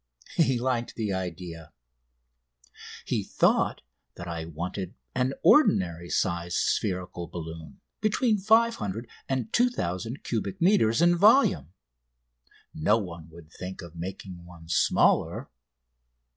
He 0.37 0.57
liked 0.57 0.95
the 0.95 1.13
idea. 1.13 1.71
He 3.05 3.23
thought 3.23 3.83
that 4.15 4.27
I 4.27 4.45
wanted 4.45 4.95
an 5.13 5.35
ordinary 5.43 6.09
sized 6.09 6.57
spherical 6.57 7.27
balloon, 7.27 7.81
between 8.01 8.39
500 8.39 9.07
and 9.29 9.53
2000 9.53 10.23
cubic 10.23 10.59
metres 10.59 11.03
in 11.03 11.15
volume. 11.15 11.73
No 12.73 12.97
one 12.97 13.29
would 13.29 13.51
think 13.51 13.83
of 13.83 13.95
making 13.95 14.43
one 14.43 14.67
smaller. 14.69 15.51